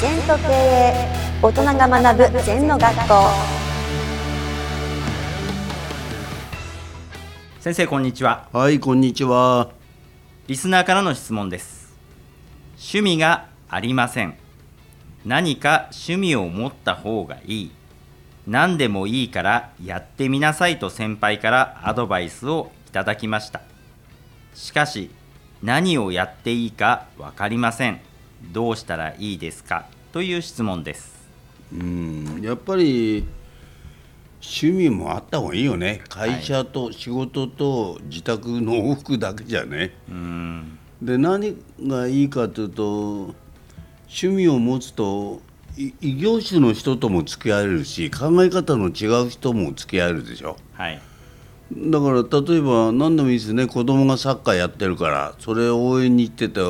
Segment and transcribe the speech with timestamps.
[0.00, 0.94] 全と経営
[1.42, 3.14] 大人が学ぶ全の学校。
[7.60, 8.48] 先生こんにちは。
[8.50, 9.72] はい、こんにちは。
[10.46, 11.92] リスナーからの質問です。
[12.78, 14.38] 趣味がありません。
[15.26, 17.70] 何か趣味を持った方がいい。
[18.46, 23.60] 何でもいいからやってみなさいと先輩からアドバイスをいただきました。
[24.54, 25.10] しかし
[25.62, 28.00] 何をやっていいか分かりません
[28.52, 29.86] どうしたらいいですか？
[30.12, 31.20] という質問です
[31.72, 33.24] うん、やっぱり
[34.42, 36.02] 趣味もあった方がいいよね。
[36.08, 39.94] 会社と仕事と自宅の往復だけじゃね。
[40.08, 43.34] うんで、何がいいかというと、
[44.08, 45.40] 趣味を持つと
[45.76, 50.56] い異業種の人とも付き合えるし、考え方の違う人も付き合えるでしょ。
[50.72, 51.00] はい
[51.72, 56.60] だから例えば何でもいいですね子供がサッカーやってるからそれを応援に行ってて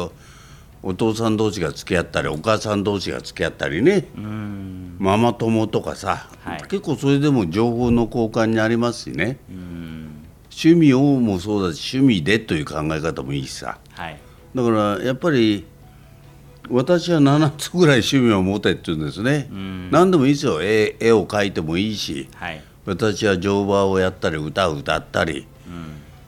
[0.82, 4.06] お父さん同士が付き合ったりお母さん同士が付き合ったりね。
[4.16, 4.96] うん。
[4.98, 6.62] ママ友とかさ、はい。
[6.62, 9.38] 結構それでも情報の交換になりますしね。
[9.50, 10.26] うん。
[10.50, 13.78] 趣味をもそうだし趣味でという考え方もいいしさ。
[13.92, 14.18] はい。
[14.54, 15.66] だからやっぱり
[16.70, 19.90] 私は7つぐらい趣味を持てって言うんですね、ん。
[19.90, 20.62] 何でもいいですよ。
[20.62, 22.28] 絵絵を描いてもいいし。
[22.34, 22.62] はい。
[22.86, 25.46] 私は乗馬をやったり歌を歌ったり。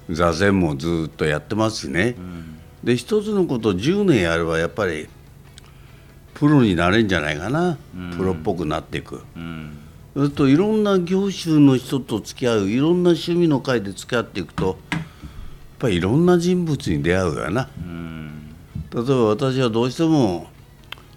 [0.09, 0.15] うん。
[0.15, 2.52] 座禅もずっとやってますしね、うん
[2.85, 5.09] で一つのことを10年やればやっぱり
[6.35, 7.79] プロになれるんじゃないかな、
[8.17, 9.23] プロっぽくなっていく。
[9.37, 9.79] うん。
[10.15, 15.03] それといろんな業種の人と付き合ういろんな趣味の会で付き合っていくとやっ
[15.79, 17.71] ぱりいろんな人物に出会うよな。
[17.79, 18.55] うん。
[18.93, 20.49] 例えば私はどうしても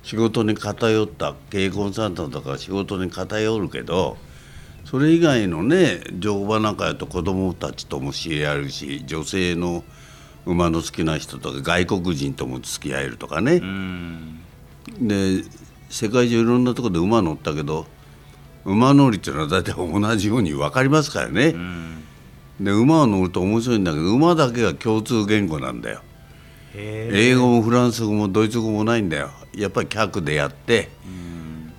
[0.03, 4.17] 仕事に偏った経営コンサルタントとか仕事に偏るけど
[4.85, 9.83] それ以外のね乗馬なんかやと子供たちとも知り合えるし女性の
[10.45, 13.55] 馬の好きな人とか外国人とも付き合えるとかね。
[13.55, 14.39] う、ん。
[15.01, 15.43] で
[15.89, 17.85] 世界中いろんなところで馬乗ったけど
[18.65, 22.03] 馬乗りっていうのは大体同じように分かりますからね、うん。
[22.59, 26.01] で馬を乗ると面白いんだけど馬だけが共通言語なんだよ。
[26.73, 29.29] へ英語もフランス語もドイツ語もないんだよ。
[29.53, 30.89] やっぱり客でやって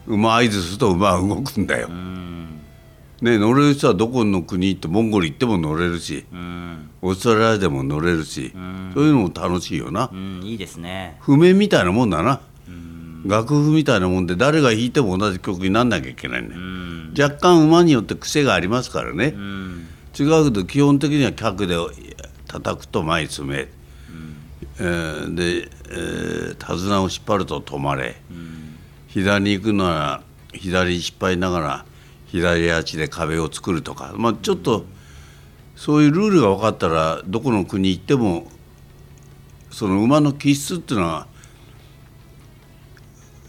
[0.07, 1.89] 馬合図すると馬は動くんだよ。
[1.91, 2.26] う、ん
[3.23, 6.91] ね、乗れる人はどこの国行ってモンゴル行っても乗れるしうん。
[7.01, 8.91] オーストラリアでも乗れるし、ん。
[8.95, 10.11] そういうのも楽しいよな。
[10.13, 11.17] うんいいですね。
[11.21, 12.41] 譜面みたいなもんだな。
[12.69, 13.23] うん。
[13.27, 17.15] 楽譜みたいなもんで誰が弾いても同じ曲になんなきゃいけないね、うん。
[17.19, 19.87] 若干馬によって癖がありますからね、うん。
[20.19, 21.77] 違うけど基本的には客で
[22.47, 23.69] 叩くと前に進め、
[24.79, 28.17] えーで、えー手綱を引っ張ると止まれ、
[29.09, 30.23] 左に行くなら
[30.53, 31.85] 左に引っ張りながら
[32.37, 34.85] 左足で壁を作るとか、まあ、ちょっと
[35.75, 38.47] そういうルールが分かったらどこの国行っても
[39.71, 41.27] その馬の気質っていうのは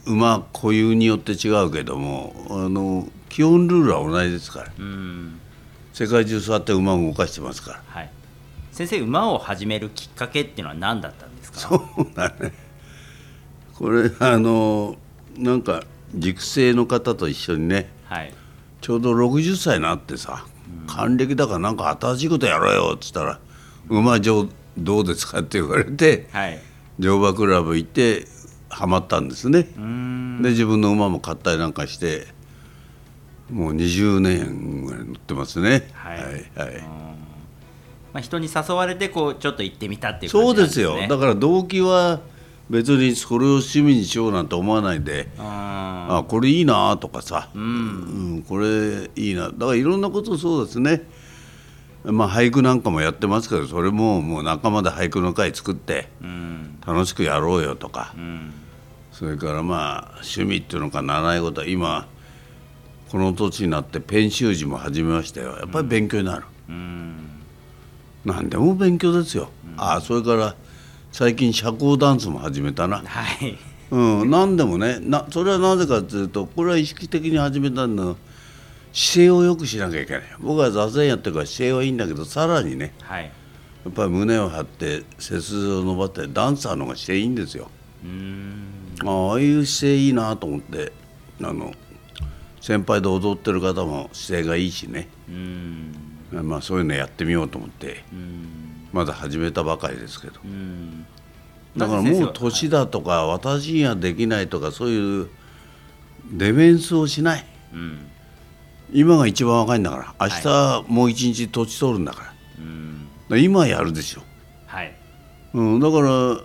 [0.06, 4.72] 馬固有によって違うけどもあの基本ルールは同じですから。
[4.78, 5.40] うん。
[5.94, 7.82] 世界中座って馬を動かしてますから。
[7.88, 8.12] はい。
[8.72, 11.60] 先生馬を始めるきっかけっていうのは何だったんですか？
[11.60, 12.54] そうだね。
[13.76, 14.96] これあの
[15.38, 15.84] なんか
[16.16, 18.34] 熟成の方と一緒にねはい
[18.82, 20.46] ちょうど60歳になってさ、
[20.88, 23.40] 還暦だからなんか新しいことやろうよっつったら
[23.90, 26.60] 「馬上どうですか?」って言われてはい
[27.00, 28.28] 乗馬クラブ行って
[28.70, 29.64] ハマったんですね。
[30.42, 32.28] で自分の馬も買ったりなんかして
[33.52, 35.90] もう20年ぐらい乗ってますね。
[35.94, 36.82] はいはいはい
[38.14, 42.22] まあ、人に誘われてこうちょっと行ってみたっていう感じそうですよだから動機は
[42.70, 47.62] 別にそれを趣味にしようなんて思わないでああこれいいなとかさ、うん。
[47.62, 47.66] う
[48.40, 49.48] んこれいいな。
[49.48, 51.04] だからいろんなことそうですね。
[52.04, 56.80] まあ俳句なんかもやってますけどそれももう仲間で俳句の会作ってうん。
[56.86, 58.14] 楽しくやろうよとか。
[58.18, 58.54] うん。
[59.12, 61.62] それからまあ趣味っていうのか習い事。
[61.62, 62.08] は今
[63.10, 65.58] この年になってペン習字も始めましたよ。
[65.58, 67.30] やっぱり勉強になる、うん。
[68.26, 70.56] 何でも勉強ですよ、あそれから
[71.18, 72.98] 最近社交ダンスも始めたな。
[73.00, 73.58] はい。
[73.90, 78.16] うん、何でもねなそれはなぜかというとこれは意識的に始めたのは
[78.94, 80.22] 姿勢を良くしなきゃいけない。
[80.40, 83.24] 僕は座禅やってるから姿勢はいいんだけどさらにねはい。
[83.24, 83.32] や
[83.90, 87.72] っぱり胸を張って背筋を伸ばしてダンサーの方が姿勢いいんですよ。
[88.04, 88.68] うーん。
[89.04, 90.92] ああいう姿勢いいなと思って
[91.42, 91.74] あの
[92.62, 95.96] 先輩で踊ってる方も姿勢がいいしね、うん。
[96.32, 98.04] まあ、そういうのやってみようと思って。
[98.12, 98.88] うん。
[98.92, 100.40] まだ始めたばかりですけど。
[100.44, 101.06] うん。
[101.76, 105.28] だからもう年だとか私にはできないとかそういう
[106.32, 107.46] デメンスをしない。
[107.74, 108.08] うん。
[108.92, 112.34] 今が一番若いんだから明日もう一日年取るんだから,、
[113.30, 113.44] うん。
[113.44, 114.22] 今やるでしょ、
[114.66, 114.96] はい。
[115.54, 116.42] うん、だから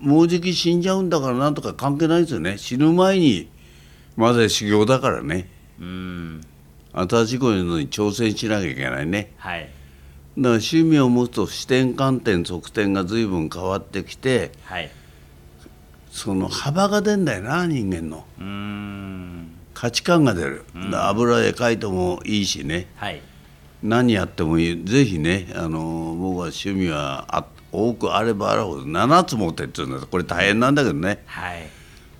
[0.00, 2.58] もうじき死んじゃうんだからなんとか関係ないですよね。
[2.58, 3.48] 死ぬ前に
[4.16, 5.48] まだ修行だからね。
[5.80, 6.40] うん。
[6.92, 9.32] 新しいことに挑戦しなきゃいけないね。
[9.36, 9.60] はい。
[9.60, 9.70] だか
[10.36, 14.90] ら趣味を持つと視点観点側点が随分変わってきてはい。
[16.10, 18.24] その幅が出んだよな人間の。
[18.38, 19.50] うーん。
[19.74, 22.86] 価値観が出る、だから油絵描いてもいいしね。
[22.96, 23.20] はい。
[23.82, 24.84] 何やってもいい。
[24.86, 30.06] ぜひねあの僕は趣味はあ多くあればあるほど7つ持ってって言うんだ。
[30.06, 31.22] これ大変なんだけどね。
[31.26, 31.68] はい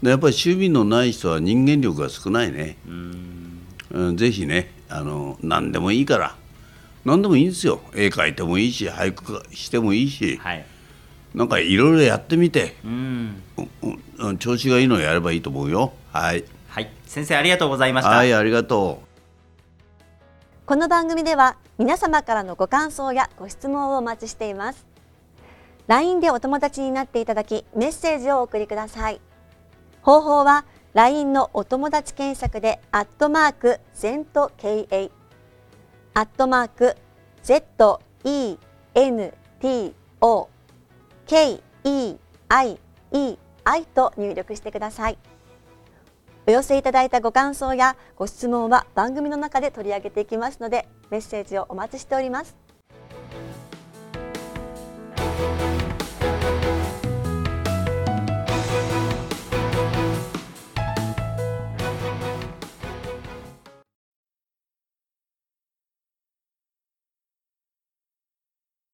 [0.07, 3.67] でやっぱり趣味のない人は人間力が少ないね、うーん。
[3.91, 6.37] うん、ぜひねあの何でもいいから。
[7.05, 7.81] 何でもいいんですよ。
[7.93, 10.37] 絵描いてもいいし俳句してもいいし。
[10.37, 10.65] はい。
[11.35, 15.93] なんかいろいろやってみて、うん、調子がいいのをやればいいと思うよ。
[16.13, 16.45] はい。
[16.69, 16.91] はい。
[17.05, 18.11] 先生ありがとうございました。
[18.11, 20.67] はいありがとう。
[20.67, 24.87] この番組では皆様からのご感想やご質問をお待ちしています。
[25.89, 29.21] LINE でお友達になっていただきメッセージをお送りください
[30.07, 30.65] 方法は
[30.95, 35.11] LINE のお友達検索でアットマーク ZENTKA
[36.15, 36.97] アットマーク
[37.43, 37.99] ZENTO
[41.27, 42.79] KEIEI
[43.97, 45.19] と入力してください。
[46.47, 52.66] お寄せいただいたご感想やご質問は番組の中で取り上げていきますのでメッセージをお待ちしております。